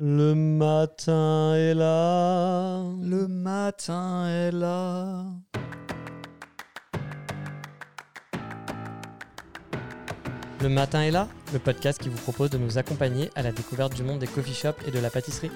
[0.00, 2.82] Le matin est là.
[3.00, 5.24] Le matin est là.
[10.60, 13.94] Le matin est là, le podcast qui vous propose de nous accompagner à la découverte
[13.94, 15.52] du monde des coffee shops et de la pâtisserie.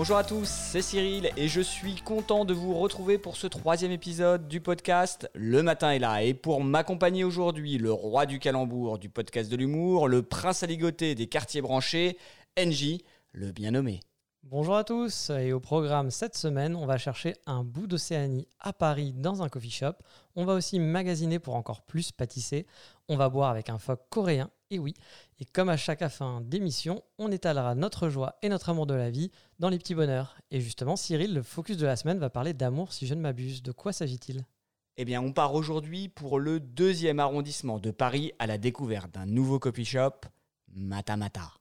[0.00, 3.92] Bonjour à tous, c'est Cyril et je suis content de vous retrouver pour ce troisième
[3.92, 6.22] épisode du podcast Le matin est là.
[6.22, 10.66] Et pour m'accompagner aujourd'hui, le roi du calembour du podcast de l'humour, le prince à
[10.66, 12.16] ligoter des quartiers branchés,
[12.58, 13.00] NJ,
[13.32, 14.00] le bien nommé.
[14.42, 18.72] Bonjour à tous et au programme cette semaine, on va chercher un bout d'Océanie à
[18.72, 19.96] Paris dans un coffee shop.
[20.34, 22.66] On va aussi magasiner pour encore plus pâtisser.
[23.10, 24.94] On va boire avec un phoque coréen et oui,
[25.38, 29.10] et comme à chaque fin d'émission, on étalera notre joie et notre amour de la
[29.10, 30.36] vie dans les petits bonheurs.
[30.50, 33.62] Et justement, Cyril, le focus de la semaine va parler d'amour si je ne m'abuse.
[33.62, 34.44] De quoi s'agit-il?
[34.96, 39.26] Eh bien, on part aujourd'hui pour le deuxième arrondissement de Paris à la découverte d'un
[39.26, 40.20] nouveau coffee shop,
[40.74, 41.52] Matamata.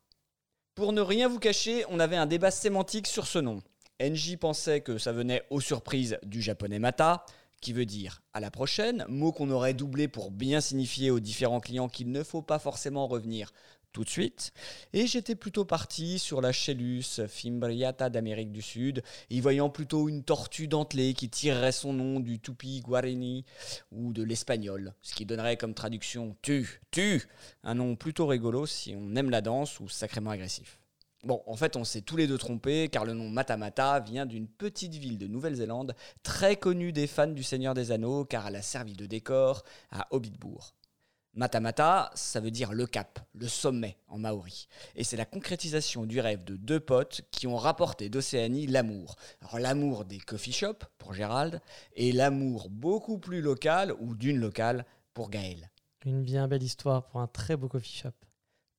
[0.75, 3.61] Pour ne rien vous cacher, on avait un débat sémantique sur ce nom.
[4.01, 7.25] NJ pensait que ça venait aux surprises du japonais Mata,
[7.61, 11.59] qui veut dire à la prochaine, mot qu'on aurait doublé pour bien signifier aux différents
[11.59, 13.51] clients qu'il ne faut pas forcément revenir
[13.91, 14.51] tout de suite.
[14.93, 20.23] Et j'étais plutôt parti sur la Chellus fimbriata d'Amérique du Sud, y voyant plutôt une
[20.23, 23.45] tortue dentelée qui tirerait son nom du tupi guarani
[23.91, 27.27] ou de l'espagnol, ce qui donnerait comme traduction tu, tu,
[27.63, 30.78] un nom plutôt rigolo si on aime la danse ou sacrément agressif.
[31.25, 34.47] Bon, en fait, on s'est tous les deux trompés, car le nom Matamata vient d'une
[34.47, 38.61] petite ville de Nouvelle-Zélande, très connue des fans du Seigneur des Anneaux, car elle a
[38.61, 40.75] servi de décor à Hobbitbourg.
[41.33, 44.67] Matamata, ça veut dire le cap, le sommet en maori.
[44.95, 49.15] Et c'est la concrétisation du rêve de deux potes qui ont rapporté d'Océanie l'amour.
[49.53, 51.61] L'amour des coffee shops, pour Gérald,
[51.95, 55.69] et l'amour beaucoup plus local, ou d'une locale, pour Gaël.
[56.05, 58.28] Une bien belle histoire pour un très beau coffee shop.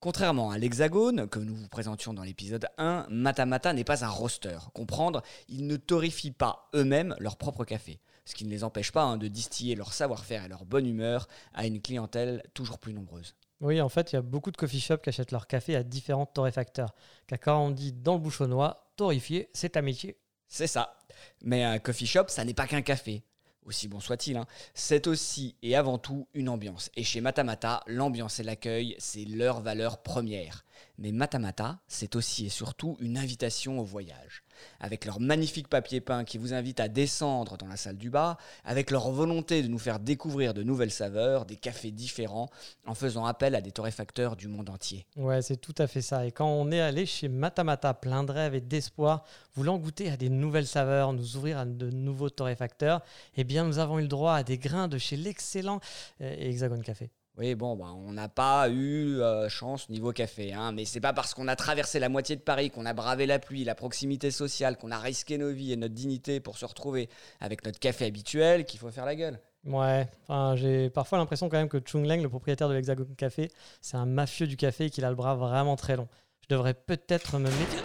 [0.03, 4.57] Contrairement à l'Hexagone, que nous vous présentions dans l'épisode 1, Matamata n'est pas un roster.
[4.73, 8.01] Comprendre, ils ne torrifient pas eux-mêmes leur propre café.
[8.25, 11.29] Ce qui ne les empêche pas hein, de distiller leur savoir-faire et leur bonne humeur
[11.53, 13.35] à une clientèle toujours plus nombreuse.
[13.61, 15.83] Oui, en fait, il y a beaucoup de coffee shops qui achètent leur café à
[15.83, 16.95] différents torréfacteurs.
[17.27, 20.17] Car quand on dit dans le bouchonnois, torréfier, c'est un métier.
[20.49, 20.97] C'est ça.
[21.43, 23.23] Mais un coffee shop, ça n'est pas qu'un café
[23.65, 26.91] aussi bon soit-il, hein, c'est aussi et avant tout une ambiance.
[26.97, 30.65] Et chez Matamata, l'ambiance et l'accueil, c'est leur valeur première.
[30.99, 34.43] Mais Matamata, c'est aussi et surtout une invitation au voyage.
[34.81, 38.39] Avec leur magnifique papier peint qui vous invite à descendre dans la salle du bas,
[38.65, 42.49] avec leur volonté de nous faire découvrir de nouvelles saveurs, des cafés différents,
[42.87, 45.07] en faisant appel à des torréfacteurs du monde entier.
[45.17, 46.27] Ouais, c'est tout à fait ça.
[46.27, 50.17] Et quand on est allé chez Matamata, plein de rêves et d'espoir, voulant goûter à
[50.17, 53.03] des nouvelles saveurs, nous ouvrir à de nouveaux torréfacteurs,
[53.37, 55.81] eh bien nous avons eu le droit à des grains de chez l'excellent
[56.21, 57.11] euh, Hexagone Café.
[57.41, 61.15] Oui, bon, bah, on n'a pas eu euh, chance niveau café, hein, mais c'est pas
[61.15, 64.31] parce qu'on a traversé la moitié de Paris, qu'on a bravé la pluie, la proximité
[64.31, 67.09] sociale, qu'on a risqué nos vies et notre dignité pour se retrouver
[67.41, 69.41] avec notre café habituel qu'il faut faire la gueule.
[69.65, 73.51] Ouais, enfin, j'ai parfois l'impression quand même que Chung Leng, le propriétaire de l'Hexagone Café,
[73.81, 76.09] c'est un mafieux du café et qu'il a le bras vraiment très long.
[76.43, 77.81] Je devrais peut-être me méfier.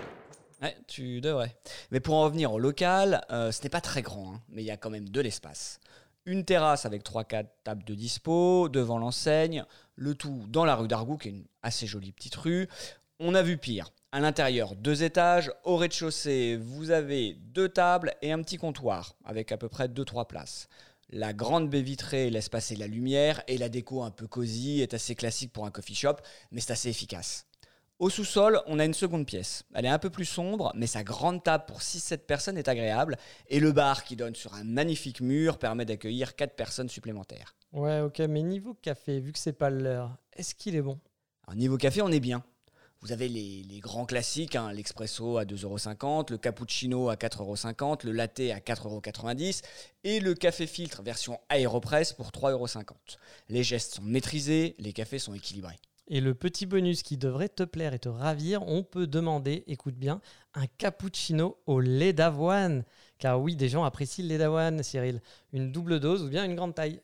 [0.62, 1.56] Ouais, tu devrais.
[1.92, 4.66] Mais pour en revenir au local, euh, ce n'est pas très grand, hein, mais il
[4.66, 5.80] y a quand même de l'espace
[6.26, 9.64] une terrasse avec 3-4 tables de dispo, devant l'enseigne,
[9.96, 12.68] le tout dans la rue d'Argou, qui est une assez jolie petite rue.
[13.20, 13.92] On a vu pire.
[14.12, 15.52] À l'intérieur, deux étages.
[15.64, 20.28] Au rez-de-chaussée, vous avez deux tables et un petit comptoir, avec à peu près 2-3
[20.28, 20.68] places.
[21.10, 24.94] La grande baie vitrée laisse passer la lumière et la déco un peu cosy est
[24.94, 26.16] assez classique pour un coffee shop,
[26.52, 27.46] mais c'est assez efficace.
[27.98, 29.64] Au sous-sol, on a une seconde pièce.
[29.74, 33.18] Elle est un peu plus sombre, mais sa grande table pour 6-7 personnes est agréable.
[33.48, 37.56] Et le bar qui donne sur un magnifique mur permet d'accueillir 4 personnes supplémentaires.
[37.72, 41.00] Ouais, ok, mais niveau café, vu que c'est pas l'heure, est-ce qu'il est bon?
[41.48, 42.44] Alors, Niveau café, on est bien.
[43.00, 48.40] Vous avez les, grands classiques, hein, l'expresso à 2,50€, le cappuccino à 4,50€, le latte
[48.40, 49.62] à 4,90€
[50.04, 52.94] et le café filtre version Aeropress pour 3,50€.
[53.48, 55.80] Les gestes sont maîtrisés, les cafés sont équilibrés.
[56.08, 59.96] Et le petit bonus qui devrait te plaire et te ravir, on peut demander, écoute
[59.96, 60.22] bien,
[60.54, 62.84] un cappuccino au lait d'avoine.
[63.18, 65.20] Car oui, des gens apprécient le lait d'avoine, Cyril.
[65.52, 67.02] Une double dose ou bien une grande taille.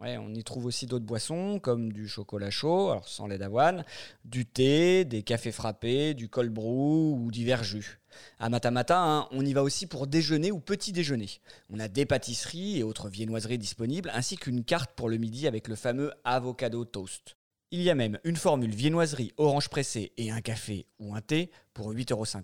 [0.00, 3.84] Ouais, on y trouve aussi d'autres boissons comme du chocolat chaud, alors sans lait d'avoine,
[4.24, 8.00] du thé, des cafés frappés, du cold ou divers jus.
[8.38, 11.28] À Matamata, hein, on y va aussi pour déjeuner ou petit déjeuner.
[11.68, 15.68] On a des pâtisseries et autres viennoiseries disponibles, ainsi qu'une carte pour le midi avec
[15.68, 17.36] le fameux avocado toast.
[17.72, 21.52] Il y a même une formule viennoiserie orange pressée et un café ou un thé
[21.72, 22.42] pour 8,50€.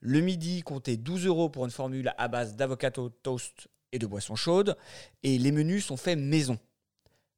[0.00, 4.34] Le midi, comptez 12 euros pour une formule à base d'avocado toast et de boissons
[4.34, 4.76] chaudes.
[5.22, 6.58] Et les menus sont faits maison.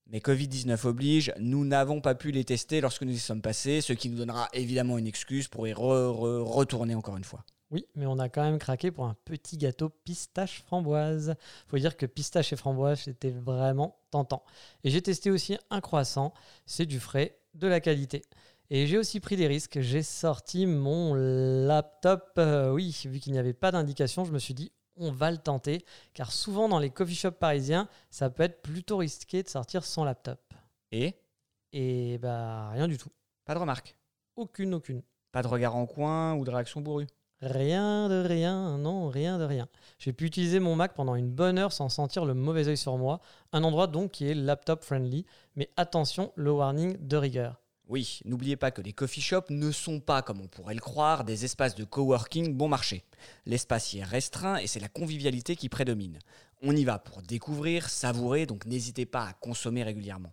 [0.06, 3.93] Mais Covid-19 oblige, nous n'avons pas pu les tester lorsque nous y sommes passés, ce
[3.93, 7.44] qui nous donnera évidemment une excuse pour y retourner encore une fois.
[7.70, 11.37] Oui, mais on a quand même craqué pour un petit gâteau pistache framboise.
[11.69, 14.43] Faut dire que pistache et framboise, c'était vraiment tentant.
[14.82, 16.34] Et j'ai testé aussi un croissant,
[16.67, 18.22] c'est du frais, de la qualité.
[18.70, 19.81] Et j'ai aussi pris des risques.
[19.81, 22.32] J'ai sorti mon laptop.
[22.38, 25.38] Euh, oui, vu qu'il n'y avait pas d'indication, je me suis dit, on va le
[25.38, 25.84] tenter.
[26.12, 30.02] Car souvent dans les coffee shops parisiens, ça peut être plutôt risqué de sortir son
[30.05, 30.40] laptop.
[30.90, 31.14] Et?
[31.72, 33.11] Et bah, rien du tout.
[33.44, 33.96] Pas de remarque
[34.34, 35.02] Aucune, aucune.
[35.31, 37.06] Pas de regard en coin ou de réaction bourrue?
[37.43, 39.67] Rien de rien, non, rien de rien.
[39.99, 42.99] J'ai pu utiliser mon Mac pendant une bonne heure sans sentir le mauvais œil sur
[42.99, 43.21] moi.
[43.53, 45.25] Un endroit donc qui est laptop friendly,
[45.57, 47.63] mais attention, le warning de rigueur.
[47.89, 51.25] Oui, n'oubliez pas que les coffee shops ne sont pas, comme on pourrait le croire,
[51.25, 53.05] des espaces de coworking bon marché.
[53.47, 56.19] L'espace y est restreint et c'est la convivialité qui prédomine.
[56.63, 60.31] On y va pour découvrir, savourer, donc n'hésitez pas à consommer régulièrement.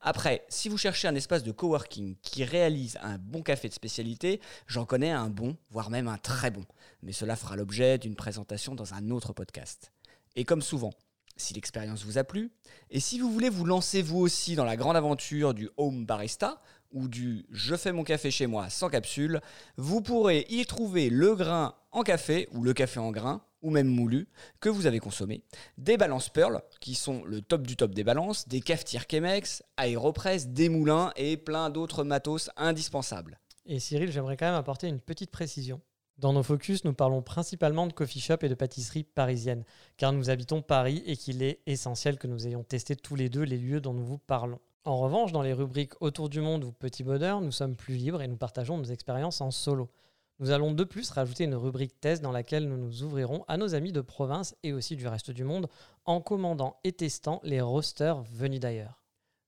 [0.00, 4.40] Après, si vous cherchez un espace de coworking qui réalise un bon café de spécialité,
[4.66, 6.64] j'en connais un bon, voire même un très bon.
[7.02, 9.92] Mais cela fera l'objet d'une présentation dans un autre podcast.
[10.36, 10.92] Et comme souvent,
[11.36, 12.50] si l'expérience vous a plu,
[12.90, 16.60] et si vous voulez vous lancer vous aussi dans la grande aventure du home barista,
[16.92, 19.40] ou du je fais mon café chez moi sans capsule,
[19.76, 23.88] vous pourrez y trouver le grain en café ou le café en grain ou même
[23.88, 24.28] moulu
[24.60, 25.42] que vous avez consommé,
[25.76, 30.48] des balances Pearl qui sont le top du top des balances, des cafetières Chemex, Aeropress,
[30.48, 33.38] des moulins et plein d'autres matos indispensables.
[33.66, 35.80] Et Cyril, j'aimerais quand même apporter une petite précision.
[36.18, 39.64] Dans nos focus, nous parlons principalement de coffee shop et de pâtisserie parisienne,
[39.96, 43.44] car nous habitons Paris et qu'il est essentiel que nous ayons testé tous les deux
[43.44, 44.58] les lieux dont nous vous parlons.
[44.84, 48.22] En revanche, dans les rubriques Autour du monde ou Petit bonheur, nous sommes plus libres
[48.22, 49.90] et nous partageons nos expériences en solo.
[50.40, 53.74] Nous allons de plus rajouter une rubrique test dans laquelle nous nous ouvrirons à nos
[53.74, 55.68] amis de province et aussi du reste du monde
[56.04, 59.02] en commandant et testant les roasters venus d'ailleurs.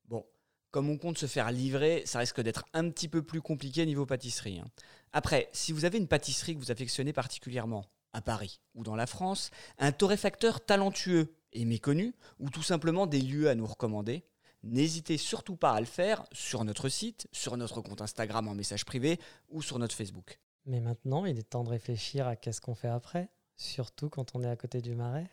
[0.06, 0.26] Bon,
[0.72, 4.04] comme on compte se faire livrer, ça risque d'être un petit peu plus compliqué niveau
[4.04, 4.58] pâtisserie.
[4.58, 4.68] Hein.
[5.12, 9.06] Après, si vous avez une pâtisserie que vous affectionnez particulièrement, à Paris ou dans la
[9.06, 14.24] France, un torréfacteur talentueux et méconnu, ou tout simplement des lieux à nous recommander,
[14.62, 18.84] N'hésitez surtout pas à le faire sur notre site, sur notre compte Instagram en message
[18.84, 20.38] privé ou sur notre Facebook.
[20.66, 24.42] Mais maintenant, il est temps de réfléchir à qu'est-ce qu'on fait après, surtout quand on
[24.42, 25.30] est à côté du marais.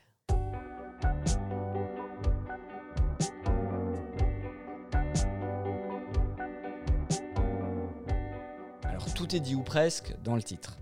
[8.84, 10.78] Alors tout est dit ou presque dans le titre.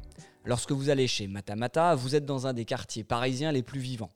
[0.46, 4.12] Lorsque vous allez chez Matamata, vous êtes dans un des quartiers parisiens les plus vivants.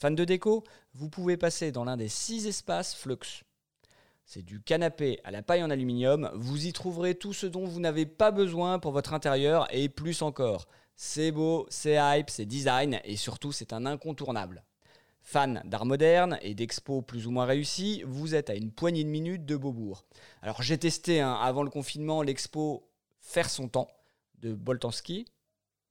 [0.00, 0.64] Fan de déco,
[0.94, 3.44] vous pouvez passer dans l'un des six espaces Flux.
[4.32, 6.30] C'est du canapé à la paille en aluminium.
[6.34, 10.22] Vous y trouverez tout ce dont vous n'avez pas besoin pour votre intérieur et plus
[10.22, 10.68] encore.
[10.94, 14.62] C'est beau, c'est hype, c'est design et surtout c'est un incontournable.
[15.20, 19.08] Fan d'art moderne et d'expos plus ou moins réussis, vous êtes à une poignée de
[19.08, 20.04] minutes de Beaubourg.
[20.42, 22.88] Alors j'ai testé hein, avant le confinement l'expo
[23.18, 23.88] Faire son temps
[24.38, 25.24] de Boltanski.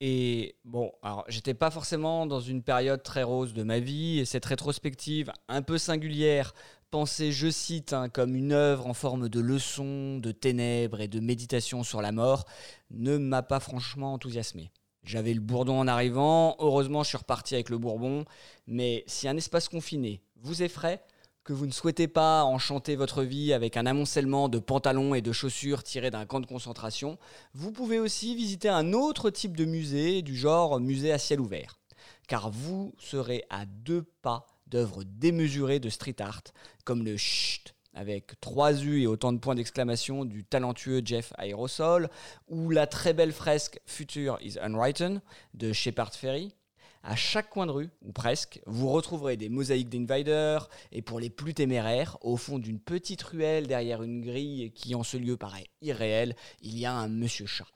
[0.02, 4.26] Et bon, alors j'étais pas forcément dans une période très rose de ma vie et
[4.26, 6.54] cette rétrospective un peu singulière
[6.90, 11.20] pensée, je cite, hein, comme une œuvre en forme de leçon, de ténèbres et de
[11.20, 12.46] méditation sur la mort,
[12.92, 14.72] ne m'a pas franchement enthousiasmé.
[15.04, 18.26] J'avais le bourdon en arrivant, heureusement je suis reparti avec le bourbon,
[18.68, 21.04] mais si un espace confiné vous effraie,
[21.50, 25.32] que vous ne souhaitez pas enchanter votre vie avec un amoncellement de pantalons et de
[25.32, 27.18] chaussures tirés d'un camp de concentration,
[27.56, 31.80] vous pouvez aussi visiter un autre type de musée, du genre musée à ciel ouvert.
[32.28, 36.44] Car vous serez à deux pas d'œuvres démesurées de street art,
[36.86, 42.12] comme le Chut avec trois U et autant de points d'exclamation du talentueux Jeff Aerosol,
[42.48, 45.20] ou la très belle fresque Future is Unwritten
[45.56, 46.54] de Shepard Ferry.
[47.02, 50.60] À chaque coin de rue, ou presque, vous retrouverez des mosaïques d'Invader,
[50.92, 55.04] et pour les plus téméraires, au fond d'une petite ruelle derrière une grille qui en
[55.04, 57.68] ce lieu paraît irréelle, il y a un monsieur chat.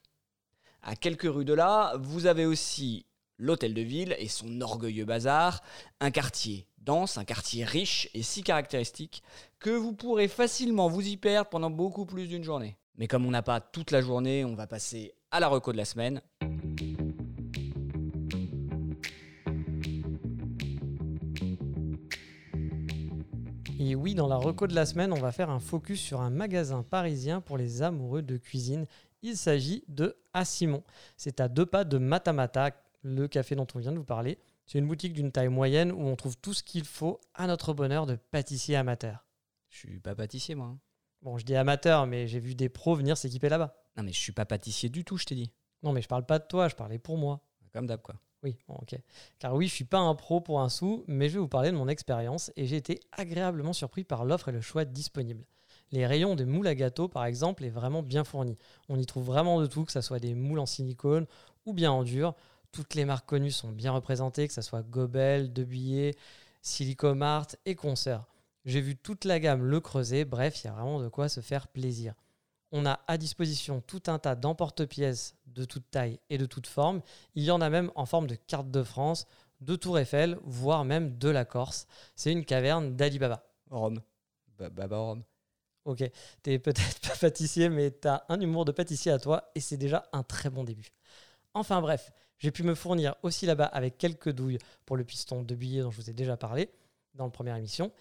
[0.82, 3.06] À quelques rues de là, vous avez aussi
[3.38, 5.64] l'hôtel de ville et son orgueilleux bazar,
[6.02, 9.24] un quartier dense, un quartier riche et si caractéristique
[9.60, 12.78] que vous pourrez facilement vous y perdre pendant beaucoup plus d'une journée.
[12.98, 15.78] Mais comme on n'a pas toute la journée, on va passer à la reco de
[15.78, 16.22] la semaine.
[23.86, 26.30] Et oui, dans la reco de la semaine, on va faire un focus sur un
[26.30, 28.86] magasin parisien pour les amoureux de cuisine.
[29.22, 30.84] Il s'agit de Simon.
[31.18, 32.72] C'est à deux pas de Matamata,
[33.02, 34.40] le café dont on vient de vous parler.
[34.66, 37.74] C'est une boutique d'une taille moyenne où on trouve tout ce qu'il faut à notre
[37.74, 39.26] bonheur de pâtissier amateur.
[39.68, 40.68] Je suis pas pâtissier, moi.
[40.68, 40.80] Hein.
[41.22, 43.76] Bon, je dis amateur, mais j'ai vu des pros venir s'équiper là-bas.
[43.98, 45.52] Non, mais je suis pas pâtissier du tout, je t'ai dit.
[45.84, 47.42] Non, mais je parle pas de toi, je parlais pour moi.
[47.74, 48.16] Comme d'hab, quoi.
[48.44, 48.96] Oui, ok.
[49.40, 51.72] Car oui, je suis pas un pro pour un sou, mais je vais vous parler
[51.72, 55.46] de mon expérience et j'ai été agréablement surpris par l'offre et le choix disponible.
[55.92, 58.58] Les rayons de moules à gâteau, par exemple, est vraiment bien fourni.
[58.90, 61.26] On y trouve vraiment de tout, que ce soit des moules en silicone
[61.66, 62.36] ou bien en dur.
[62.72, 66.16] Toutes les marques connues sont bien représentées, que ce soit Gobel, Debillet,
[66.62, 68.26] Silicomart et Concert.
[68.66, 71.42] J'ai vu toute la gamme Le Creuset, bref, il y a vraiment de quoi se
[71.42, 72.16] faire plaisir.
[72.76, 77.02] On a à disposition tout un tas d'emporte-pièces de toute taille et de toute forme.
[77.36, 79.28] Il y en a même en forme de carte de France,
[79.62, 81.86] de Tour Eiffel, voire même de la Corse.
[82.16, 83.46] C'est une caverne d'Alibaba.
[83.70, 84.02] Rome.
[84.58, 85.24] Ba- Baba Rome.
[85.86, 86.04] Ok,
[86.42, 90.10] t'es peut-être pas pâtissier, mais t'as un humour de pâtissier à toi et c'est déjà
[90.12, 90.90] un très bon début.
[91.54, 95.56] Enfin bref, j'ai pu me fournir aussi là-bas avec quelques douilles pour le piston de
[95.56, 96.72] billets dont je vous ai déjà parlé
[97.14, 97.92] dans la première émission.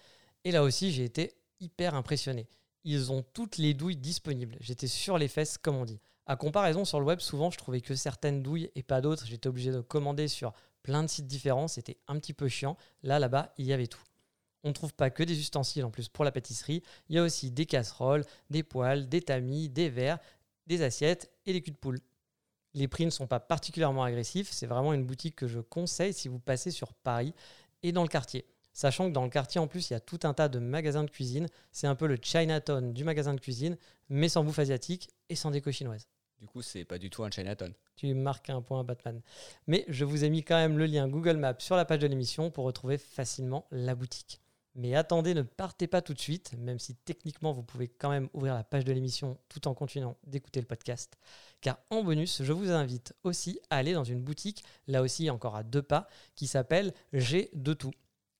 [0.43, 2.47] Et là aussi, j'ai été hyper impressionné.
[2.83, 4.57] Ils ont toutes les douilles disponibles.
[4.59, 5.99] J'étais sur les fesses, comme on dit.
[6.25, 9.25] À comparaison, sur le web, souvent, je trouvais que certaines douilles et pas d'autres.
[9.25, 11.67] J'étais obligé de commander sur plein de sites différents.
[11.67, 12.77] C'était un petit peu chiant.
[13.03, 14.03] Là, là-bas, il y avait tout.
[14.63, 16.83] On ne trouve pas que des ustensiles en plus pour la pâtisserie.
[17.09, 20.19] Il y a aussi des casseroles, des poêles, des tamis, des verres,
[20.67, 21.99] des assiettes et des culs de poule.
[22.73, 24.51] Les prix ne sont pas particulièrement agressifs.
[24.51, 27.33] C'est vraiment une boutique que je conseille si vous passez sur Paris
[27.83, 28.45] et dans le quartier.
[28.73, 31.03] Sachant que dans le quartier, en plus, il y a tout un tas de magasins
[31.03, 31.47] de cuisine.
[31.71, 33.77] C'est un peu le Chinatown du magasin de cuisine,
[34.09, 36.07] mais sans bouffe asiatique et sans déco chinoise.
[36.39, 37.73] Du coup, c'est pas du tout un Chinatown.
[37.95, 39.21] Tu marques un point Batman.
[39.67, 42.07] Mais je vous ai mis quand même le lien Google Maps sur la page de
[42.07, 44.41] l'émission pour retrouver facilement la boutique.
[44.75, 48.27] Mais attendez, ne partez pas tout de suite, même si techniquement vous pouvez quand même
[48.33, 51.17] ouvrir la page de l'émission tout en continuant d'écouter le podcast.
[51.61, 55.55] Car en bonus, je vous invite aussi à aller dans une boutique, là aussi encore
[55.55, 57.93] à deux pas, qui s'appelle G de tout.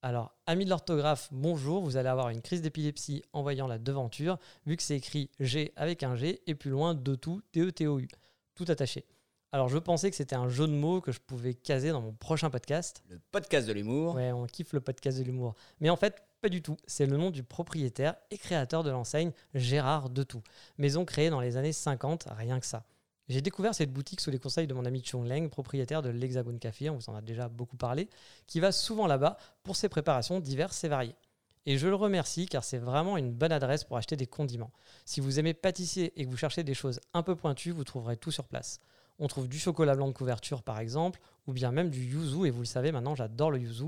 [0.05, 4.37] Alors, amis de l'orthographe, bonjour, vous allez avoir une crise d'épilepsie en voyant la devanture,
[4.65, 8.09] vu que c'est écrit G avec un G, et plus loin de tout, T-E-T-O-U,
[8.53, 9.05] tout attaché.
[9.53, 12.11] Alors, je pensais que c'était un jeu de mots que je pouvais caser dans mon
[12.11, 13.01] prochain podcast.
[13.07, 14.15] Le podcast de l'humour.
[14.15, 15.55] Ouais, on kiffe le podcast de l'humour.
[15.79, 16.75] Mais en fait, pas du tout.
[16.85, 20.43] C'est le nom du propriétaire et créateur de l'enseigne Gérard Detout.
[20.77, 22.83] Maison créée dans les années 50, rien que ça.
[23.29, 26.59] J'ai découvert cette boutique sous les conseils de mon ami Chung Leng, propriétaire de l'Hexagone
[26.59, 28.09] Café, on vous en a déjà beaucoup parlé,
[28.47, 31.15] qui va souvent là-bas pour ses préparations diverses et variées.
[31.65, 34.73] Et je le remercie car c'est vraiment une bonne adresse pour acheter des condiments.
[35.05, 38.17] Si vous aimez pâtissier et que vous cherchez des choses un peu pointues, vous trouverez
[38.17, 38.81] tout sur place.
[39.19, 42.49] On trouve du chocolat blanc de couverture par exemple, ou bien même du yuzu, et
[42.49, 43.87] vous le savez maintenant, j'adore le yuzu.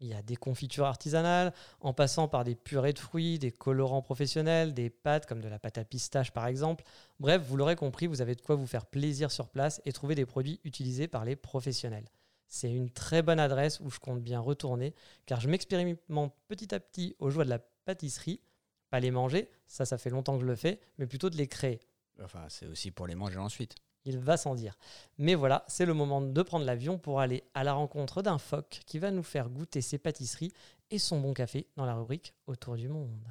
[0.00, 4.00] Il y a des confitures artisanales, en passant par des purées de fruits, des colorants
[4.00, 6.84] professionnels, des pâtes comme de la pâte à pistache par exemple.
[7.18, 10.14] Bref, vous l'aurez compris, vous avez de quoi vous faire plaisir sur place et trouver
[10.14, 12.06] des produits utilisés par les professionnels.
[12.48, 14.94] C'est une très bonne adresse où je compte bien retourner
[15.26, 18.40] car je m'expérimente petit à petit aux joies de la pâtisserie.
[18.88, 21.46] Pas les manger, ça ça fait longtemps que je le fais, mais plutôt de les
[21.46, 21.78] créer.
[22.24, 23.74] Enfin, c'est aussi pour les manger ensuite.
[24.04, 24.76] Il va sans dire.
[25.18, 28.80] Mais voilà, c'est le moment de prendre l'avion pour aller à la rencontre d'un phoque
[28.86, 30.52] qui va nous faire goûter ses pâtisseries
[30.90, 33.28] et son bon café dans la rubrique Autour du monde.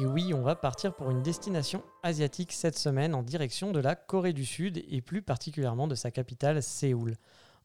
[0.00, 3.96] Et oui, on va partir pour une destination asiatique cette semaine en direction de la
[3.96, 7.16] Corée du Sud et plus particulièrement de sa capitale Séoul.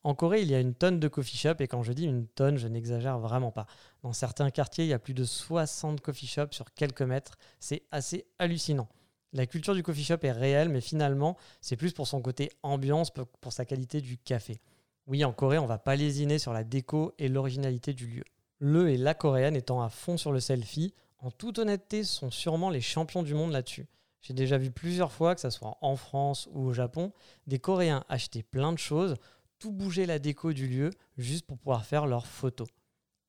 [0.03, 2.27] En Corée, il y a une tonne de coffee shops et quand je dis une
[2.27, 3.67] tonne, je n'exagère vraiment pas.
[4.01, 7.38] Dans certains quartiers, il y a plus de 60 coffee shops sur quelques mètres.
[7.60, 8.89] C'est assez hallucinant.
[9.31, 13.12] La culture du coffee shop est réelle, mais finalement, c'est plus pour son côté ambiance,
[13.12, 14.60] pour sa qualité du café.
[15.07, 18.24] Oui, en Corée, on va pas lésiner sur la déco et l'originalité du lieu.
[18.60, 22.69] Le et la coréenne étant à fond sur le selfie, en toute honnêteté, sont sûrement
[22.69, 23.88] les champions du monde là-dessus.
[24.22, 27.12] J'ai déjà vu plusieurs fois, que ce soit en France ou au Japon,
[27.45, 29.15] des Coréens acheter plein de choses,
[29.63, 32.67] tout bouger la déco du lieu, juste pour pouvoir faire leurs photos.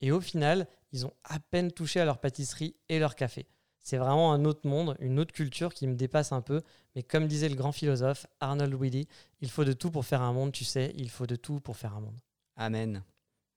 [0.01, 3.47] Et au final, ils ont à peine touché à leur pâtisserie et leur café.
[3.81, 6.61] C'est vraiment un autre monde, une autre culture qui me dépasse un peu.
[6.93, 9.07] Mais comme disait le grand philosophe Arnold Willy,
[9.39, 11.77] il faut de tout pour faire un monde, tu sais, il faut de tout pour
[11.77, 12.19] faire un monde.
[12.57, 13.01] Amen.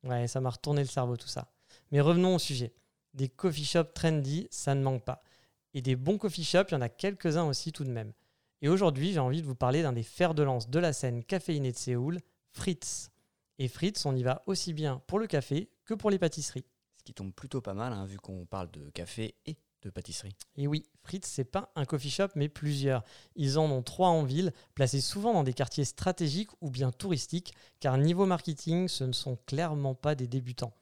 [0.04, 1.50] Ouais, ça m'a retourné le cerveau tout ça.
[1.90, 2.72] Mais revenons au sujet.
[3.12, 5.24] Des coffee shops trendy, ça ne manque pas.
[5.74, 8.12] Et des bons coffee shops, il y en a quelques-uns aussi tout de même.
[8.62, 11.24] Et aujourd'hui, j'ai envie de vous parler d'un des fers de lance de la scène
[11.24, 12.20] caféinée de Séoul,
[12.52, 13.10] Fritz.
[13.58, 16.66] Et Fritz, on y va aussi bien pour le café que pour les pâtisseries.
[16.96, 20.36] Ce qui tombe plutôt pas mal, hein, vu qu'on parle de café et de pâtisserie.
[20.56, 23.04] Et oui, Fritz, c'est pas un coffee shop, mais plusieurs.
[23.36, 27.54] Ils en ont trois en ville, placés souvent dans des quartiers stratégiques ou bien touristiques,
[27.80, 30.72] car niveau marketing, ce ne sont clairement pas des débutants.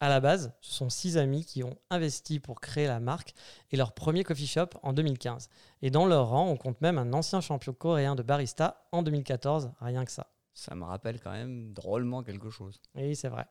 [0.00, 3.32] À la base, ce sont six amis qui ont investi pour créer la marque
[3.70, 5.48] et leur premier coffee shop en 2015.
[5.82, 9.72] Et dans leur rang, on compte même un ancien champion coréen de barista en 2014,
[9.80, 10.33] rien que ça.
[10.54, 12.80] Ça me rappelle quand même drôlement quelque chose.
[12.94, 13.46] Oui, c'est vrai.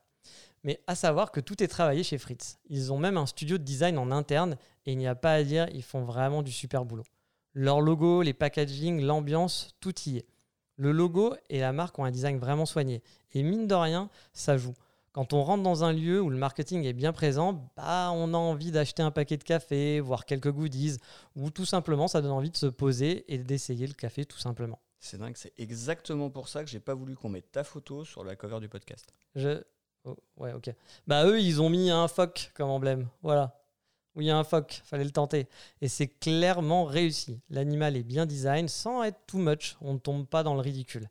[0.64, 2.58] Mais à savoir que tout est travaillé chez Fritz.
[2.70, 4.56] Ils ont même un studio de design en interne
[4.86, 7.04] et il n'y a pas à dire, ils font vraiment du super boulot.
[7.54, 10.26] Leur logo, les packaging, l'ambiance, tout y est.
[10.78, 13.04] Le logo et la marque ont un design vraiment soigné.
[13.34, 14.74] Et mine de rien, ça joue.
[15.12, 18.38] Quand on rentre dans un lieu où le marketing est bien présent, bah, on a
[18.38, 20.98] envie d'acheter un paquet de café, voir quelques goodies,
[21.36, 24.80] ou tout simplement ça donne envie de se poser et d'essayer le café tout simplement.
[25.04, 28.24] C'est dingue, c'est exactement pour ça que j'ai pas voulu qu'on mette ta photo sur
[28.24, 29.14] la cover du podcast.
[29.36, 29.62] Je...
[30.06, 30.74] Oh, ouais, ok.
[31.08, 33.10] Bah eux, ils ont mis un phoque comme emblème.
[33.22, 33.60] Voilà.
[34.16, 35.50] Oui, un phoque, fallait le tenter.
[35.82, 37.42] Et c'est clairement réussi.
[37.50, 41.10] L'animal est bien design sans être too much, on ne tombe pas dans le ridicule.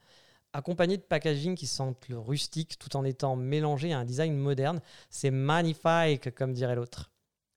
[0.54, 4.80] Accompagné de packaging qui sentent le rustique tout en étant mélangé à un design moderne,
[5.10, 7.10] c'est magnifique, comme dirait l'autre.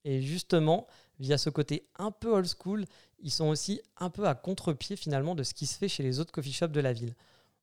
[0.04, 0.86] Et justement,
[1.20, 2.86] via ce côté un peu old school,
[3.20, 6.20] ils sont aussi un peu à contre-pied finalement de ce qui se fait chez les
[6.20, 7.16] autres coffee shops de la ville.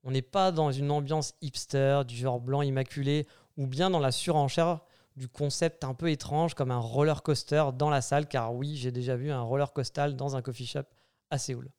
[0.05, 4.13] On n'est pas dans une ambiance hipster, du genre blanc immaculé, ou bien dans la
[4.13, 4.81] surenchère
[5.17, 8.91] du concept un peu étrange comme un roller coaster dans la salle, car oui, j'ai
[8.91, 10.85] déjà vu un roller coaster dans un coffee shop
[11.31, 11.71] à Séoul.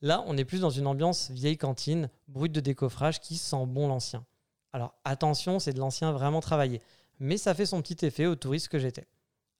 [0.00, 3.88] Là, on est plus dans une ambiance vieille cantine, brute de décoffrage qui sent bon
[3.88, 4.24] l'ancien.
[4.72, 6.82] Alors attention, c'est de l'ancien vraiment travaillé,
[7.20, 9.06] mais ça fait son petit effet au touriste que j'étais.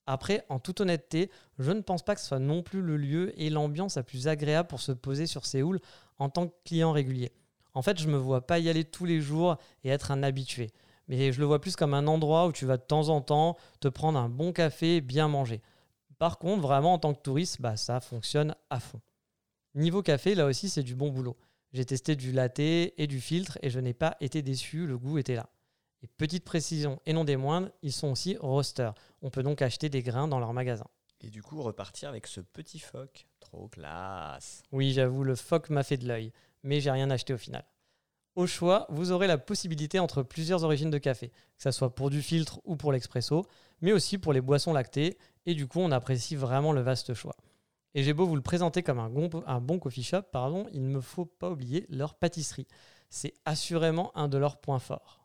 [0.06, 3.32] Après, en toute honnêteté, je ne pense pas que ce soit non plus le lieu
[3.40, 5.80] et l'ambiance la plus agréable pour se poser sur Séoul
[6.18, 7.32] en tant que client régulier.
[7.72, 10.22] En fait, je ne me vois pas y aller tous les jours et être un
[10.22, 10.70] habitué.
[11.08, 13.56] Mais je le vois plus comme un endroit où tu vas de temps en temps
[13.80, 15.60] te prendre un bon café, bien manger.
[16.18, 19.00] Par contre, vraiment en tant que touriste, bah, ça fonctionne à fond.
[19.74, 21.36] Niveau café, là aussi, c'est du bon boulot.
[21.72, 25.18] J'ai testé du latte et du filtre et je n'ai pas été déçu, le goût
[25.18, 25.48] était là.
[26.02, 28.94] Et petite précision, et non des moindres, ils sont aussi roasters.
[29.24, 30.86] On peut donc acheter des grains dans leur magasin.
[31.22, 33.26] Et du coup, repartir avec ce petit phoque.
[33.40, 34.62] Trop classe.
[34.70, 36.30] Oui, j'avoue, le phoque m'a fait de l'œil,
[36.62, 37.64] mais j'ai rien acheté au final.
[38.34, 42.10] Au choix, vous aurez la possibilité entre plusieurs origines de café, que ce soit pour
[42.10, 43.46] du filtre ou pour l'expresso,
[43.80, 45.16] mais aussi pour les boissons lactées,
[45.46, 47.36] et du coup, on apprécie vraiment le vaste choix.
[47.94, 50.82] Et j'ai beau vous le présenter comme un bon, un bon coffee shop, pardon, il
[50.82, 52.66] ne me faut pas oublier leur pâtisserie.
[53.08, 55.23] C'est assurément un de leurs points forts.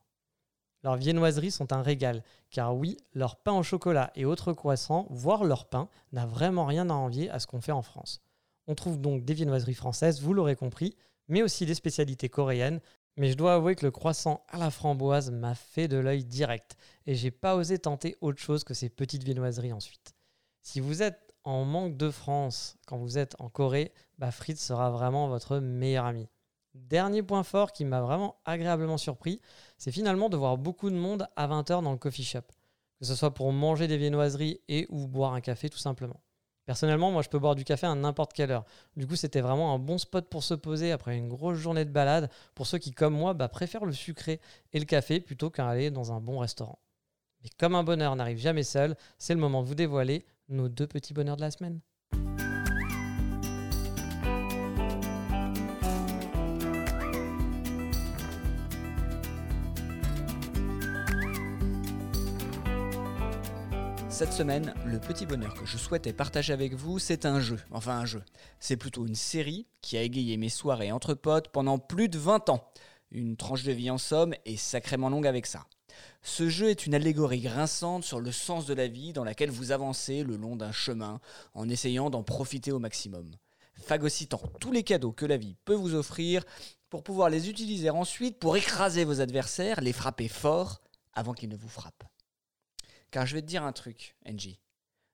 [0.83, 5.43] Leurs viennoiseries sont un régal, car oui, leur pain au chocolat et autres croissants, voire
[5.43, 8.21] leur pain, n'a vraiment rien à envier à ce qu'on fait en France.
[8.67, 10.95] On trouve donc des viennoiseries françaises, vous l'aurez compris,
[11.27, 12.79] mais aussi des spécialités coréennes.
[13.17, 16.77] Mais je dois avouer que le croissant à la framboise m'a fait de l'œil direct,
[17.05, 20.13] et j'ai pas osé tenter autre chose que ces petites viennoiseries ensuite.
[20.61, 24.91] Si vous êtes en manque de France quand vous êtes en Corée, bah Fritz sera
[24.91, 26.29] vraiment votre meilleur ami.
[26.73, 29.41] Dernier point fort qui m'a vraiment agréablement surpris,
[29.77, 32.41] c'est finalement de voir beaucoup de monde à 20h dans le coffee shop.
[32.99, 36.21] Que ce soit pour manger des viennoiseries et ou boire un café tout simplement.
[36.65, 38.65] Personnellement, moi je peux boire du café à n'importe quelle heure.
[38.95, 41.89] Du coup, c'était vraiment un bon spot pour se poser après une grosse journée de
[41.89, 44.39] balade pour ceux qui, comme moi, bah, préfèrent le sucré
[44.71, 46.77] et le café plutôt qu'à aller dans un bon restaurant.
[47.41, 50.85] Mais comme un bonheur n'arrive jamais seul, c'est le moment de vous dévoiler nos deux
[50.85, 51.79] petits bonheurs de la semaine.
[64.19, 67.57] Cette semaine, le petit bonheur que je souhaitais partager avec vous, c'est un jeu.
[67.71, 68.21] Enfin un jeu.
[68.59, 72.49] C'est plutôt une série qui a égayé mes soirées entre potes pendant plus de 20
[72.49, 72.69] ans.
[73.11, 75.67] Une tranche de vie en somme et sacrément longue avec ça.
[76.21, 79.71] Ce jeu est une allégorie grinçante sur le sens de la vie dans laquelle vous
[79.71, 81.21] avancez le long d'un chemin
[81.53, 83.31] en essayant d'en profiter au maximum.
[83.75, 86.43] Phagocytant tous les cadeaux que la vie peut vous offrir
[86.89, 90.81] pour pouvoir les utiliser ensuite pour écraser vos adversaires, les frapper fort
[91.13, 92.03] avant qu'ils ne vous frappent.
[93.11, 94.59] Car je vais te dire un truc, Angie.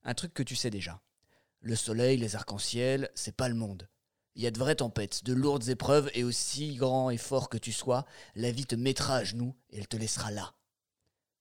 [0.04, 1.02] Un truc que tu sais déjà.
[1.62, 3.90] Le soleil, les arcs-en-ciel, c'est pas le monde.
[4.36, 7.58] Il y a de vraies tempêtes, de lourdes épreuves, et aussi grand et fort que
[7.58, 8.06] tu sois,
[8.36, 10.54] la vie te mettra à genoux et elle te laissera là.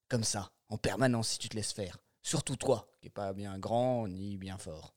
[0.08, 1.98] Comme ça, en permanence si tu te laisses faire.
[2.22, 4.94] Surtout toi, qui n'es pas bien grand ni bien fort.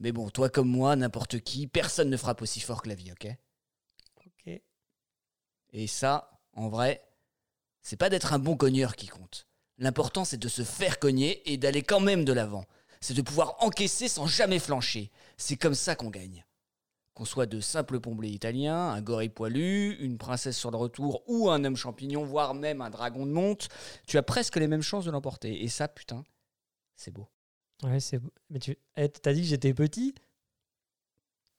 [0.00, 3.12] Mais bon, toi comme moi, n'importe qui, personne ne frappe aussi fort que la vie,
[3.12, 3.28] ok?
[4.26, 4.60] Ok.
[5.70, 7.08] Et ça, en vrai,
[7.82, 9.46] c'est pas d'être un bon cogneur qui compte.
[9.78, 12.64] L'important, c'est de se faire cogner et d'aller quand même de l'avant.
[13.00, 15.10] C'est de pouvoir encaisser sans jamais flancher.
[15.36, 16.44] C'est comme ça qu'on gagne.
[17.14, 21.50] Qu'on soit de simples pomblés italiens, un gorille poilu, une princesse sur le retour ou
[21.50, 23.68] un homme champignon, voire même un dragon de monte,
[24.06, 25.62] tu as presque les mêmes chances de l'emporter.
[25.62, 26.24] Et ça, putain,
[26.94, 27.28] c'est beau.
[27.82, 28.32] Ouais, c'est beau.
[28.50, 30.14] Mais tu eh, t'as dit que j'étais petit?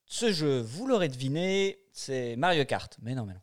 [0.05, 2.97] Ce jeu, vous l'aurez deviné, c'est Mario Kart.
[3.01, 3.41] Mais non, mais non.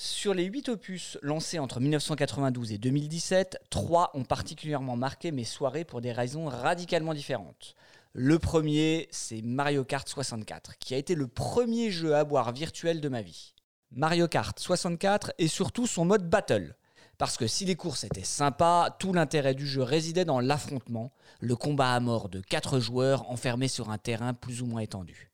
[0.00, 5.84] Sur les 8 opus lancés entre 1992 et 2017, 3 ont particulièrement marqué mes soirées
[5.84, 7.74] pour des raisons radicalement différentes.
[8.12, 13.00] Le premier, c'est Mario Kart 64, qui a été le premier jeu à boire virtuel
[13.00, 13.54] de ma vie.
[13.90, 16.76] Mario Kart 64 et surtout son mode battle.
[17.18, 21.56] Parce que si les courses étaient sympas, tout l'intérêt du jeu résidait dans l'affrontement, le
[21.56, 25.27] combat à mort de 4 joueurs enfermés sur un terrain plus ou moins étendu.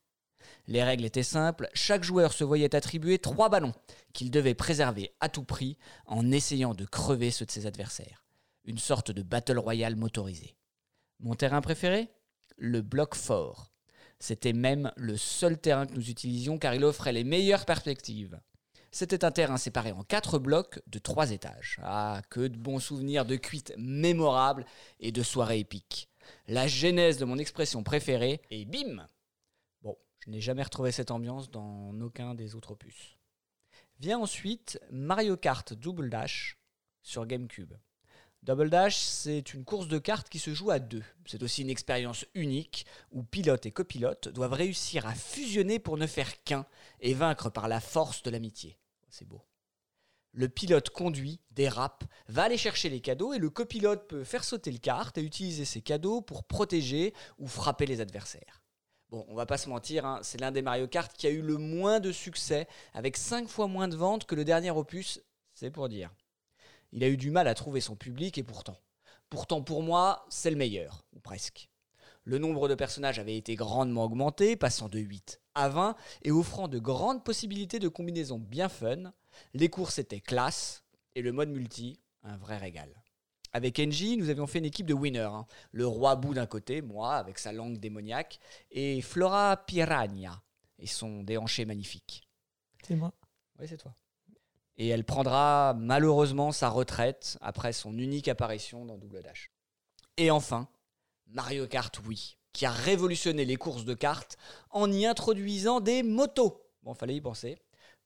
[0.67, 3.75] Les règles étaient simples, chaque joueur se voyait attribuer trois ballons
[4.13, 8.25] qu'il devait préserver à tout prix en essayant de crever ceux de ses adversaires.
[8.65, 10.57] Une sorte de battle royale motorisé.
[11.21, 12.09] Mon terrain préféré?
[12.57, 13.73] Le bloc fort.
[14.19, 18.41] C'était même le seul terrain que nous utilisions car il offrait les meilleures perspectives.
[18.91, 21.79] C'était un terrain séparé en quatre blocs de trois étages.
[21.83, 24.65] Ah, que de bons souvenirs de cuites mémorables
[25.01, 26.09] et de soirées épiques.
[26.47, 29.07] La genèse de mon expression préférée, et bim
[30.25, 33.19] je n'ai jamais retrouvé cette ambiance dans aucun des autres opus.
[34.01, 36.59] Vient ensuite Mario Kart Double Dash
[37.03, 37.75] sur GameCube.
[38.43, 41.05] Double Dash, c'est une course de cartes qui se joue à deux.
[41.27, 46.07] C'est aussi une expérience unique où pilote et copilote doivent réussir à fusionner pour ne
[46.07, 46.65] faire qu'un
[47.01, 48.79] et vaincre par la force de l'amitié.
[49.11, 49.43] C'est beau.
[50.33, 54.73] Le pilote conduit, dérape, va aller chercher les cadeaux et le copilote peut faire sauter
[54.73, 58.64] le kart et utiliser ses cadeaux pour protéger ou frapper les adversaires.
[59.11, 61.43] Bon, on va pas se mentir, hein, c'est l'un des Mario Kart qui a eu
[61.43, 65.21] le moins de succès, avec 5 fois moins de ventes que le dernier opus,
[65.53, 66.11] c'est pour dire.
[66.93, 68.79] Il a eu du mal à trouver son public et pourtant.
[69.31, 71.71] Pourtant pour moi, c'est le meilleur, ou presque.
[72.25, 76.69] Le nombre de personnages avait été grandement augmenté, passant de 8 à 20 et offrant
[76.69, 79.13] de grandes possibilités de combinaisons bien fun.
[79.53, 83.04] Les courses étaient classe et le mode multi, un vrai régal.
[83.55, 85.21] Avec Engie, nous avions fait une équipe de winners.
[85.21, 85.47] hein.
[85.71, 88.41] Le roi Bou d'un côté, moi, avec sa langue démoniaque,
[88.73, 90.43] et Flora Piranha
[90.81, 92.29] et son déhanché magnifique.
[92.83, 93.13] C'est moi.
[93.61, 93.95] Oui, c'est toi.
[94.77, 99.53] Et elle prendra malheureusement sa retraite après son unique apparition dans Double Dash.
[100.17, 100.69] Et enfin,
[101.29, 104.37] Mario Kart Wii, qui a révolutionné les courses de cartes
[104.71, 106.61] en y introduisant des motos.
[106.83, 107.57] Bon, fallait y penser.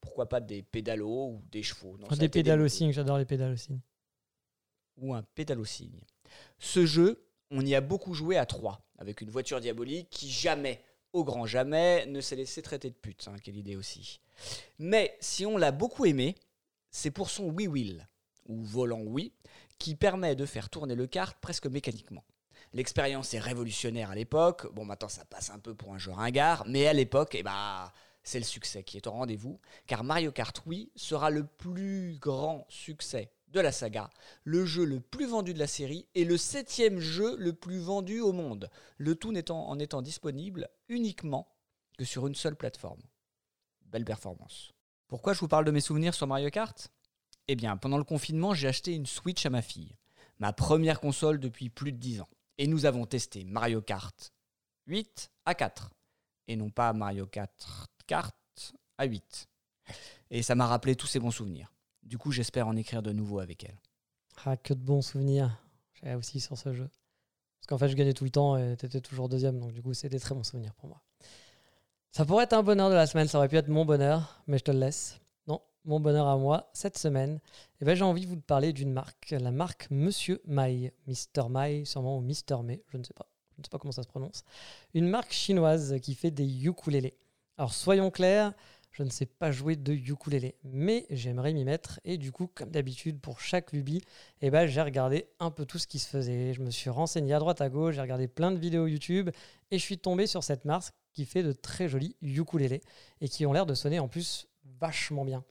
[0.02, 1.96] Pourquoi pas des pédalos ou des chevaux?
[1.96, 2.74] Non, des pédales au motos.
[2.74, 3.80] signe, j'adore les pédales au signe.
[5.00, 6.00] Ou un pédalo-cygne.
[6.58, 10.82] Ce jeu, on y a beaucoup joué à trois, avec une voiture diabolique qui jamais,
[11.12, 13.28] au grand jamais, ne s'est laissé traiter de pute.
[13.28, 14.20] hein, quelle idée aussi.
[14.78, 16.34] Mais si on l'a beaucoup aimé,
[16.90, 18.08] c'est pour son Wii Wheel,
[18.46, 19.32] ou volant Wii,
[19.78, 22.24] qui permet de faire tourner le kart presque mécaniquement.
[22.72, 24.72] L'expérience est révolutionnaire à l'époque.
[24.74, 27.90] Bon, maintenant ça passe un peu pour un jeu ringard, mais à l'époque, eh ben,
[28.22, 32.66] c'est le succès qui est au rendez-vous, car Mario Kart Wii sera le plus grand
[32.68, 34.10] succès de la saga,
[34.44, 38.20] le jeu le plus vendu de la série et le septième jeu le plus vendu
[38.20, 41.48] au monde, le tout n'étant, en étant disponible uniquement
[41.96, 43.02] que sur une seule plateforme.
[43.82, 44.72] Belle performance.
[45.08, 46.88] Pourquoi je vous parle de mes souvenirs sur Mario Kart?
[47.48, 49.96] Eh bien, pendant le confinement, j'ai acheté une Switch à ma fille,
[50.38, 52.28] ma première console depuis plus de 10 ans.
[52.58, 54.32] Et nous avons testé Mario Kart
[54.86, 55.90] 8 à 4,
[56.48, 57.66] et non pas Mario Kart
[58.06, 58.34] Kart
[58.98, 59.48] à 8.
[60.30, 61.72] Et ça m'a rappelé tous ces bons souvenirs.
[62.08, 63.76] Du coup, j'espère en écrire de nouveaux avec elle.
[64.46, 65.62] Ah, que de bons souvenirs.
[65.92, 66.88] J'ai aussi sur ce jeu.
[67.60, 69.60] Parce qu'en fait, je gagnais tout le temps et t'étais toujours deuxième.
[69.60, 71.02] Donc, du coup, c'était très bons souvenirs pour moi.
[72.10, 73.28] Ça pourrait être un bonheur de la semaine.
[73.28, 75.20] Ça aurait pu être mon bonheur, mais je te le laisse.
[75.48, 77.40] Non, mon bonheur à moi, cette semaine,
[77.82, 79.32] eh ben, j'ai envie de vous parler d'une marque.
[79.38, 80.94] La marque Monsieur Mai.
[81.06, 81.50] Mr.
[81.50, 82.62] Mai, sûrement, ou Mr.
[82.64, 83.28] Mai, je ne sais pas.
[83.50, 84.44] Je ne sais pas comment ça se prononce.
[84.94, 87.18] Une marque chinoise qui fait des ukulélés.
[87.58, 88.54] Alors, soyons clairs,
[88.90, 92.00] je ne sais pas jouer de ukulélé, mais j'aimerais m'y mettre.
[92.04, 94.02] Et du coup, comme d'habitude, pour chaque lubie,
[94.40, 96.52] eh ben, j'ai regardé un peu tout ce qui se faisait.
[96.54, 99.30] Je me suis renseigné à droite à gauche, j'ai regardé plein de vidéos YouTube
[99.70, 102.80] et je suis tombé sur cette marque qui fait de très jolis ukulélés
[103.20, 104.48] et qui ont l'air de sonner en plus
[104.80, 105.44] vachement bien.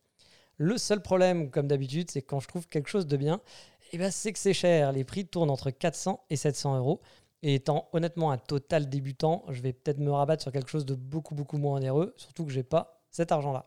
[0.58, 3.41] Le seul problème, comme d'habitude, c'est quand je trouve quelque chose de bien,
[3.93, 4.91] eh ben, c'est que c'est cher.
[4.91, 7.02] Les prix tournent entre 400 et 700 euros.
[7.43, 10.95] Et étant honnêtement un total débutant, je vais peut-être me rabattre sur quelque chose de
[10.95, 13.66] beaucoup beaucoup moins onéreux, surtout que j'ai pas cet argent-là.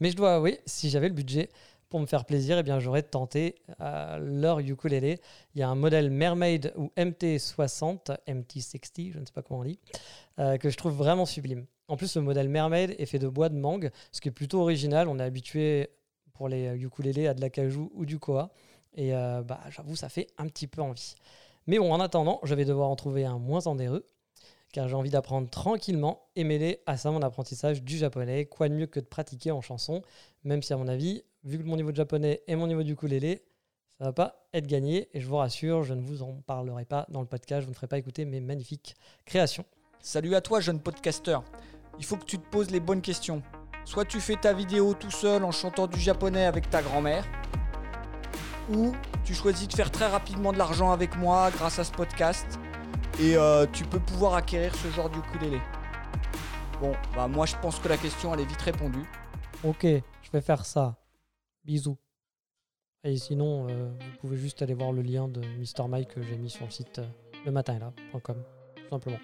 [0.00, 1.50] Mais je dois avouer, si j'avais le budget
[1.88, 5.20] pour me faire plaisir, eh bien j'aurais tenté euh, leur ukulélé.
[5.54, 9.64] Il y a un modèle Mermaid ou MT60, MT60, je ne sais pas comment on
[9.64, 9.78] dit,
[10.38, 11.66] euh, que je trouve vraiment sublime.
[11.88, 14.60] En plus, le modèle Mermaid est fait de bois de mangue, ce qui est plutôt
[14.60, 15.08] original.
[15.08, 15.88] On est habitué
[16.34, 18.50] pour les ukulélés à de l'acajou ou du koa.
[18.94, 21.14] Et euh, bah, j'avoue, ça fait un petit peu envie.
[21.66, 24.06] Mais bon, en attendant, je vais devoir en trouver un moins endéreux,
[24.72, 28.46] car j'ai envie d'apprendre tranquillement et mêler à ça mon apprentissage du japonais.
[28.46, 30.02] Quoi de mieux que de pratiquer en chanson,
[30.44, 32.92] même si à mon avis, vu que mon niveau de japonais et mon niveau du
[32.92, 33.44] ukulélé,
[33.98, 35.08] ça va pas être gagné.
[35.12, 37.72] Et je vous rassure, je ne vous en parlerai pas dans le podcast, je vous
[37.72, 39.64] ne ferai pas écouter mes magnifiques créations.
[40.00, 41.42] Salut à toi, jeune podcasteur.
[41.98, 43.42] Il faut que tu te poses les bonnes questions.
[43.84, 47.24] Soit tu fais ta vidéo tout seul en chantant du japonais avec ta grand-mère,
[48.70, 48.92] ou
[49.24, 52.46] tu choisis de faire très rapidement de l'argent avec moi grâce à ce podcast,
[53.20, 55.60] et euh, tu peux pouvoir acquérir ce genre d'ukulélé.
[56.80, 59.04] Bon, bah moi je pense que la question elle est vite répondue.
[59.64, 60.96] Ok, je vais faire ça.
[61.64, 61.98] Bisous.
[63.04, 65.88] Et sinon, euh, vous pouvez juste aller voir le lien de Mr.
[65.88, 67.06] Mike que j'ai mis sur le site euh,
[67.44, 67.78] le matin
[68.12, 68.20] tout
[68.90, 69.18] simplement.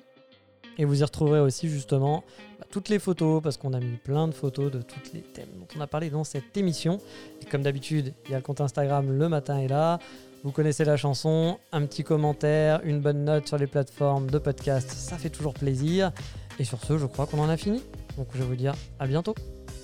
[0.79, 2.25] Et vous y retrouverez aussi justement
[2.59, 5.51] bah, toutes les photos, parce qu'on a mis plein de photos de tous les thèmes
[5.57, 6.99] dont on a parlé dans cette émission.
[7.43, 9.99] Et comme d'habitude, il y a le compte Instagram Le Matin est là.
[10.45, 14.91] Vous connaissez la chanson, un petit commentaire, une bonne note sur les plateformes de podcast,
[14.91, 16.13] ça fait toujours plaisir.
[16.59, 17.83] Et sur ce, je crois qu'on en a fini.
[18.19, 19.35] Donc je vais vous dire à bientôt.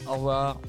[0.07, 0.61] Au revoir.